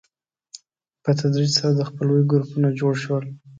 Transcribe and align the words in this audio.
په 1.03 1.11
تدریج 1.19 1.51
سره 1.59 1.71
د 1.75 1.81
خپلوۍ 1.89 2.21
ګروپونه 2.31 2.69
جوړ 2.79 2.93
شول. 3.03 3.25